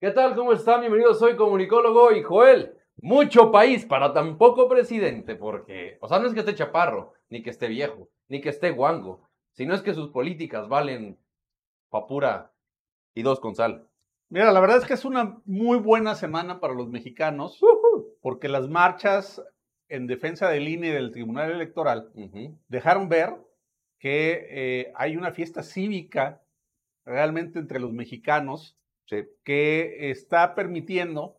[0.00, 0.36] ¿Qué tal?
[0.36, 0.82] ¿Cómo están?
[0.82, 2.72] Bienvenidos, soy comunicólogo y Joel.
[3.02, 7.42] Mucho país para tan poco presidente, porque, o sea, no es que esté chaparro, ni
[7.42, 11.18] que esté viejo, ni que esté guango, sino es que sus políticas valen
[11.90, 12.52] papura
[13.12, 13.88] y dos con sal.
[14.28, 17.60] Mira, la verdad es que es una muy buena semana para los mexicanos,
[18.20, 19.42] porque las marchas
[19.88, 22.12] en defensa del INE y del Tribunal Electoral
[22.68, 23.34] dejaron ver
[23.98, 26.40] que eh, hay una fiesta cívica
[27.04, 28.78] realmente entre los mexicanos
[29.44, 31.38] que está permitiendo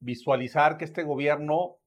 [0.00, 1.78] visualizar que este gobierno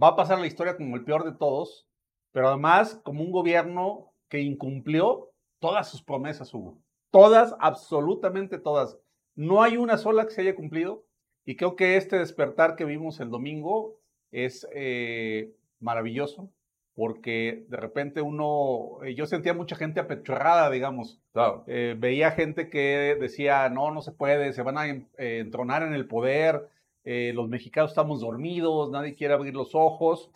[0.00, 1.86] va a pasar la historia como el peor de todos,
[2.32, 6.78] pero además como un gobierno que incumplió todas sus promesas, Hugo.
[7.10, 8.98] Todas, absolutamente todas.
[9.36, 11.06] No hay una sola que se haya cumplido
[11.44, 14.00] y creo que este despertar que vimos el domingo
[14.30, 16.50] es eh, maravilloso
[16.94, 21.20] porque de repente uno, eh, yo sentía mucha gente apechorrada, digamos.
[21.66, 24.86] Eh, veía gente que decía, no, no se puede, se van a
[25.18, 26.68] entronar en el poder,
[27.04, 30.30] los mexicanos estamos dormidos, nadie quiere abrir los ojos.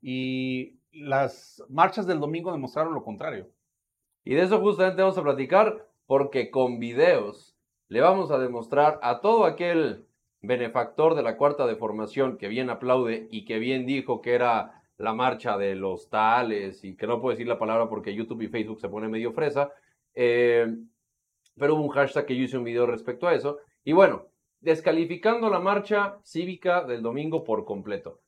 [0.00, 3.48] Y las marchas del domingo demostraron lo contrario.
[4.24, 7.54] Y de eso justamente vamos a platicar, porque con videos
[7.88, 10.06] le vamos a demostrar a todo aquel
[10.40, 14.82] benefactor de la cuarta de formación que bien aplaude y que bien dijo que era
[14.98, 18.48] la marcha de los tales y que no puedo decir la palabra porque YouTube y
[18.48, 19.72] Facebook se pone medio fresa.
[20.14, 20.66] Eh,
[21.56, 23.58] pero hubo un hashtag que yo hice un video respecto a eso.
[23.84, 24.26] Y bueno,
[24.60, 28.20] descalificando la marcha cívica del domingo por completo.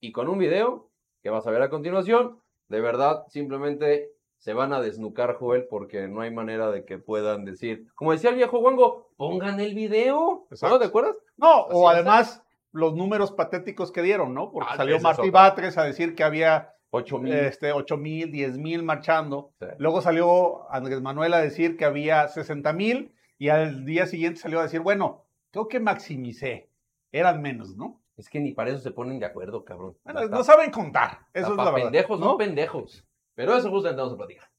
[0.00, 0.90] Y con un video
[1.22, 6.08] que vas a ver a continuación, de verdad, simplemente se van a desnucar, Joel, porque
[6.08, 10.46] no hay manera de que puedan decir, como decía el viejo Wango, pongan el video.
[10.62, 11.16] ¿No te acuerdas?
[11.36, 12.42] No, o además
[12.72, 14.50] los números patéticos que dieron, ¿no?
[14.50, 18.58] Porque ah, salió Martí Batres a decir que había 8 mil, este, 8 mil, 10
[18.58, 19.52] mil marchando.
[19.78, 24.60] Luego salió Andrés Manuel a decir que había 60 mil y al día siguiente salió
[24.60, 26.70] a decir, bueno, creo que maximicé.
[27.10, 28.00] Eran menos, ¿no?
[28.16, 29.96] Es que ni para eso se ponen de acuerdo, cabrón.
[30.04, 31.26] no saben contar.
[31.32, 31.90] Eso es la verdad.
[31.90, 33.06] Pendejos, no pendejos.
[33.34, 34.51] Pero eso justamente vamos a platicar.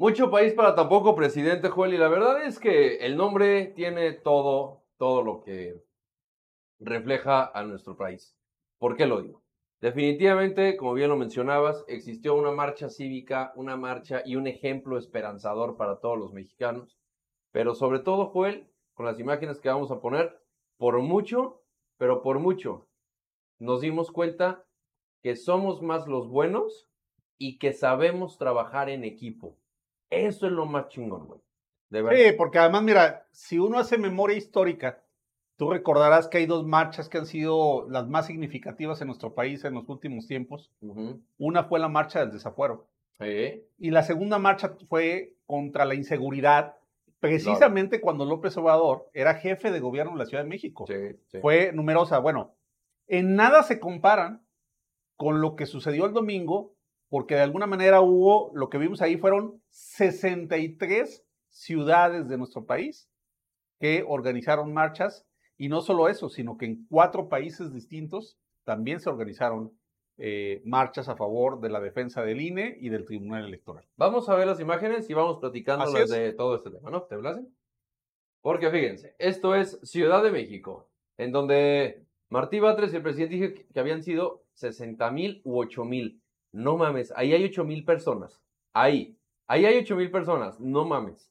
[0.00, 4.14] Mucho país para tan poco presidente, Joel, y la verdad es que el nombre tiene
[4.14, 5.84] todo, todo lo que
[6.78, 8.34] refleja a nuestro país.
[8.78, 9.42] ¿Por qué lo digo?
[9.82, 15.76] Definitivamente, como bien lo mencionabas, existió una marcha cívica, una marcha y un ejemplo esperanzador
[15.76, 16.96] para todos los mexicanos.
[17.52, 20.34] Pero sobre todo, Joel, con las imágenes que vamos a poner,
[20.78, 21.60] por mucho,
[21.98, 22.88] pero por mucho,
[23.58, 24.64] nos dimos cuenta
[25.22, 26.88] que somos más los buenos
[27.36, 29.58] y que sabemos trabajar en equipo.
[30.10, 31.40] Eso es lo más chingón, güey.
[31.90, 35.02] Sí, porque además, mira, si uno hace memoria histórica,
[35.56, 39.64] tú recordarás que hay dos marchas que han sido las más significativas en nuestro país
[39.64, 40.70] en los últimos tiempos.
[41.38, 42.86] Una fue la marcha del desafuero.
[43.78, 46.76] Y la segunda marcha fue contra la inseguridad,
[47.18, 50.86] precisamente cuando López Obrador era jefe de gobierno en la Ciudad de México.
[51.42, 52.18] Fue numerosa.
[52.20, 52.54] Bueno,
[53.08, 54.42] en nada se comparan
[55.16, 56.72] con lo que sucedió el domingo
[57.10, 63.10] porque de alguna manera hubo, lo que vimos ahí fueron 63 ciudades de nuestro país
[63.78, 65.26] que organizaron marchas
[65.58, 69.72] y no solo eso, sino que en cuatro países distintos también se organizaron
[70.16, 73.86] eh, marchas a favor de la defensa del INE y del Tribunal Electoral.
[73.96, 77.02] Vamos a ver las imágenes y vamos platicando de todo este tema, ¿no?
[77.02, 77.48] ¿Te blasen?
[78.40, 80.88] Porque fíjense, esto es Ciudad de México,
[81.18, 85.84] en donde Martí Batres y el presidente dijo que habían sido 60 mil u 8
[85.84, 86.22] mil.
[86.52, 88.40] No mames, ahí hay 8 mil personas.
[88.72, 89.16] Ahí.
[89.46, 90.58] Ahí hay 8 mil personas.
[90.60, 91.30] No mames.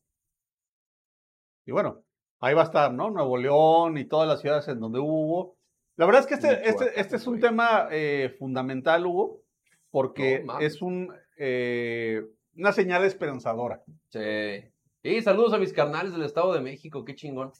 [1.65, 2.03] Y bueno,
[2.39, 3.09] ahí va a estar, ¿no?
[3.09, 5.57] Nuevo León y todas las ciudades en donde hubo.
[5.97, 9.43] La verdad es que este, este, este es un tema eh, fundamental, Hugo,
[9.91, 12.25] porque es un, eh,
[12.55, 13.83] una señal esperanzadora.
[14.07, 14.63] Sí.
[15.03, 17.51] Y saludos a mis carnales del Estado de México, qué chingón.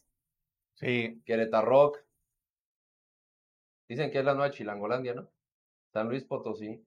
[0.76, 1.22] Sí.
[1.26, 1.94] Querétaro
[3.90, 5.30] Dicen que es la nueva Chilangolandia, ¿no?
[5.92, 6.86] San Luis Potosí.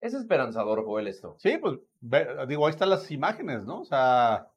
[0.00, 1.36] Es esperanzador, Joel, esto.
[1.38, 1.78] Sí, pues,
[2.48, 3.80] digo, ahí están las imágenes, ¿no?
[3.80, 4.50] O sea.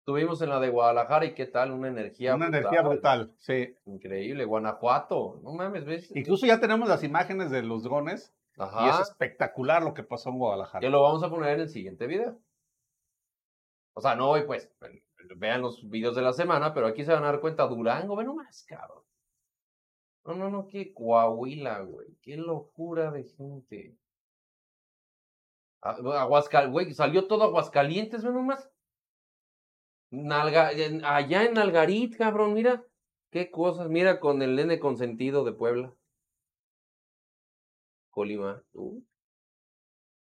[0.00, 3.76] Estuvimos en la de Guadalajara y qué tal, una energía Una energía brutal, sí.
[3.86, 6.16] Increíble, Guanajuato, no mames, ¿ves?
[6.16, 8.84] Incluso ya tenemos las imágenes de los drones Ajá.
[8.84, 10.80] y es espectacular lo que pasó en Guadalajara.
[10.80, 12.36] Que lo vamos a poner en el siguiente video.
[13.94, 14.74] O sea, no hoy, pues,
[15.36, 18.24] vean los videos de la semana, pero aquí se van a dar cuenta, Durango, ve
[18.24, 19.04] nomás, cabrón.
[20.24, 22.16] No, no, no, qué Coahuila, güey.
[22.22, 23.96] Qué locura de gente.
[25.80, 28.70] Aguascalientes, güey, salió todo Aguascalientes, ve nomás.
[31.04, 32.84] allá en Algarit, cabrón, mira.
[33.30, 35.94] Qué cosas, mira con el nene consentido de Puebla.
[38.10, 38.62] Colima.
[38.74, 39.02] Uh.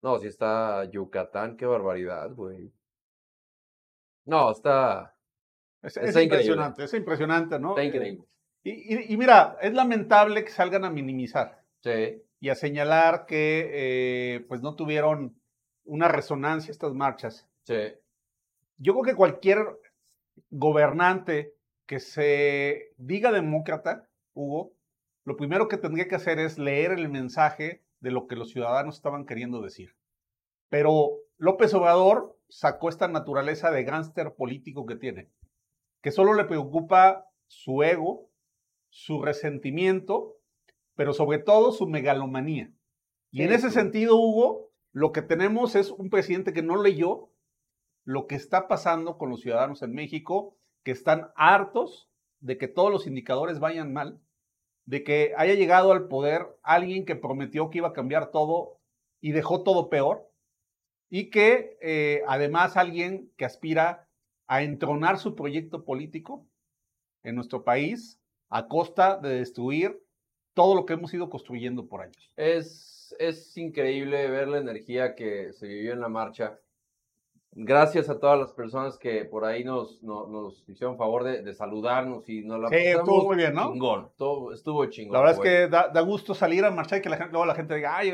[0.02, 2.72] No, si está Yucatán, qué barbaridad, güey.
[4.26, 5.16] No, está.
[5.82, 7.72] Es, impresionante, es impresionante, ¿no?
[7.72, 8.26] Está increíble.
[8.64, 11.64] Y, mira, es lamentable que salgan a minimizar.
[11.82, 12.24] Sí.
[12.40, 15.36] Y a señalar que eh, pues no tuvieron
[15.84, 17.48] una resonancia estas marchas.
[17.64, 17.94] Sí.
[18.78, 19.60] Yo creo que cualquier
[20.50, 21.54] gobernante
[21.86, 24.74] que se diga demócrata, Hugo,
[25.26, 28.96] lo primero que tendría que hacer es leer el mensaje de lo que los ciudadanos
[28.96, 29.96] estaban queriendo decir.
[30.70, 35.30] Pero López Obrador sacó esta naturaleza de gánster político que tiene,
[36.02, 38.30] que solo le preocupa su ego,
[38.94, 40.38] su resentimiento,
[40.94, 42.72] pero sobre todo su megalomanía.
[43.32, 47.32] Y en ese sentido, Hugo, lo que tenemos es un presidente que no leyó
[48.04, 52.92] lo que está pasando con los ciudadanos en México, que están hartos de que todos
[52.92, 54.22] los indicadores vayan mal,
[54.86, 58.80] de que haya llegado al poder alguien que prometió que iba a cambiar todo
[59.20, 60.30] y dejó todo peor,
[61.10, 64.08] y que eh, además alguien que aspira
[64.46, 66.48] a entronar su proyecto político
[67.24, 68.20] en nuestro país
[68.54, 70.00] a costa de destruir
[70.54, 72.32] todo lo que hemos ido construyendo por años.
[72.38, 76.60] Es, es increíble ver la energía que se vivió en la marcha.
[77.54, 82.44] Gracias a todas las personas que por ahí nos, nos, hicieron favor de, saludarnos y
[82.44, 83.72] nos la sí, estuvo muy bien, ¿no?
[83.72, 85.14] Chingón, todo, estuvo chingón.
[85.14, 87.56] La verdad es que da, gusto salir a marchar y que la gente, luego la
[87.56, 88.14] gente diga, ay,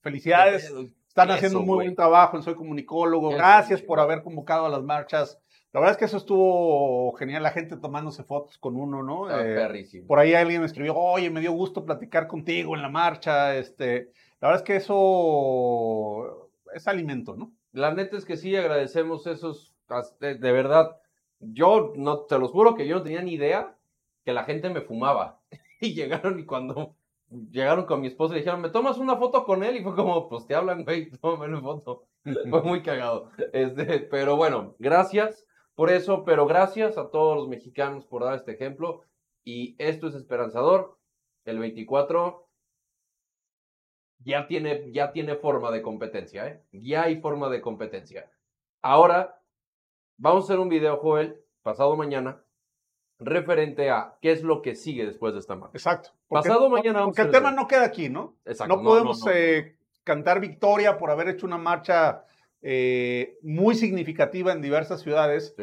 [0.00, 0.72] felicidades,
[1.06, 5.40] están haciendo un muy buen trabajo, soy comunicólogo, gracias por haber convocado a las marchas.
[5.72, 9.28] La verdad es que eso estuvo genial, la gente tomándose fotos con uno, ¿no?
[9.30, 13.54] Eh, por ahí alguien me escribió, oye, me dio gusto platicar contigo en la marcha.
[13.54, 14.10] Este,
[14.40, 17.52] la verdad es que eso es alimento, ¿no?
[17.72, 19.74] La neta es que sí, agradecemos esos,
[20.20, 20.96] de, verdad.
[21.38, 23.76] Yo no, te los juro que yo no tenía ni idea
[24.24, 25.40] que la gente me fumaba.
[25.80, 26.96] Y llegaron y cuando
[27.52, 29.76] llegaron con mi esposa y dijeron, ¿me tomas una foto con él?
[29.76, 32.08] Y fue como, pues te hablan, güey, tómame una foto.
[32.50, 33.30] fue muy cagado.
[33.52, 35.46] Este, pero bueno, gracias
[35.78, 39.04] por eso, pero gracias a todos los mexicanos por dar este ejemplo.
[39.44, 40.98] Y esto es esperanzador.
[41.44, 42.48] El 24
[44.24, 46.64] ya tiene, ya tiene forma de competencia, ¿eh?
[46.72, 48.28] Ya hay forma de competencia.
[48.82, 49.40] Ahora,
[50.16, 52.42] vamos a hacer un video, Joel, pasado mañana,
[53.20, 55.78] referente a qué es lo que sigue después de esta marcha.
[55.78, 56.10] Exacto.
[56.28, 58.34] pasado mañana Porque el tema no queda aquí, ¿no?
[58.44, 58.78] Exacto.
[58.78, 62.24] No, podemos eh, cantar victoria por haber hecho una marcha
[62.60, 65.54] eh, muy significativa en diversas ciudades,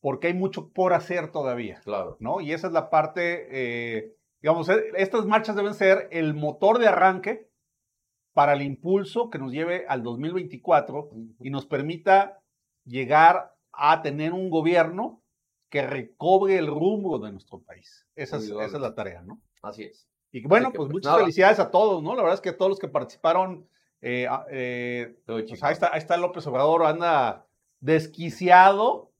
[0.00, 1.80] porque hay mucho por hacer todavía.
[1.84, 2.16] Claro.
[2.20, 2.40] ¿no?
[2.40, 6.88] Y esa es la parte, eh, digamos, eh, estas marchas deben ser el motor de
[6.88, 7.50] arranque
[8.32, 11.10] para el impulso que nos lleve al 2024
[11.40, 12.40] y nos permita
[12.84, 15.22] llegar a tener un gobierno
[15.70, 18.06] que recobre el rumbo de nuestro país.
[18.14, 19.40] Esa es, esa es la tarea, ¿no?
[19.62, 20.08] Así es.
[20.30, 22.14] Y bueno, pues, pues, muchas felicidades a todos, ¿no?
[22.14, 23.68] La verdad es que todos los que participaron
[24.06, 27.46] eh, ah, eh, pues ahí, está, ahí está López Obrador, anda
[27.80, 29.10] desquiciado,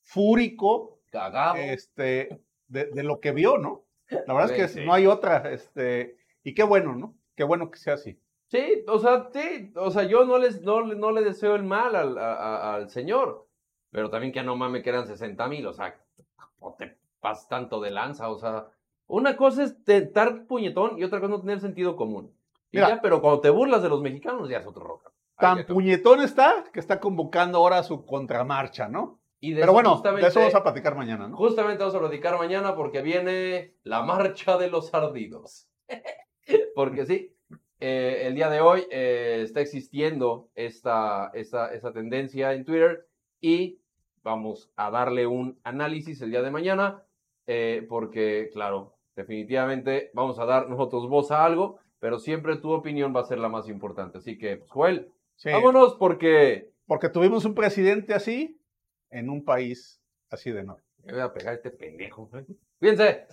[0.00, 3.84] fúrico, cagado, este, de, lo que vio, ¿no?
[4.26, 7.14] La verdad es que no hay otra, este, y qué bueno, ¿no?
[7.36, 8.18] Qué bueno que sea así.
[8.46, 11.94] Sí, o sea, sí, o sea, yo no les, no, no le deseo el mal
[11.94, 13.46] al, al señor,
[13.90, 16.00] pero también que no mames que eran 60 mil, o sea,
[16.62, 18.68] no te pasas tanto de lanza, o sea,
[19.06, 22.34] una cosa es estar puñetón y otra cosa no tener sentido común
[23.02, 25.10] pero cuando te burlas de los mexicanos ya es otro roca.
[25.38, 29.20] Tan puñetón está que está convocando ahora su contramarcha, ¿no?
[29.40, 31.36] pero bueno, de eso vamos a platicar mañana, ¿no?
[31.36, 35.68] Justamente vamos a platicar mañana porque viene la marcha de los ardidos.
[36.74, 37.36] porque sí,
[37.80, 43.06] eh, el día de hoy eh, está existiendo esta, esta, esta tendencia en Twitter
[43.40, 43.80] y
[44.22, 47.02] vamos a darle un análisis el día de mañana
[47.46, 53.16] eh, porque, claro, definitivamente vamos a dar nosotros voz a algo pero siempre tu opinión
[53.16, 54.18] va a ser la más importante.
[54.18, 55.10] Así que, pues, Joel,
[55.42, 56.70] vámonos porque...
[56.86, 58.60] Porque tuvimos un presidente así
[59.08, 60.84] en un país así de norte.
[61.02, 62.30] Me voy a pegar este pendejo.
[62.78, 63.24] Fíjense.